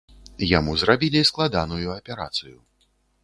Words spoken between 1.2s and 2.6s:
складаную аперацыю.